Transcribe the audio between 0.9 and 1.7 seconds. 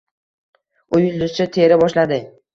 U yulduzcha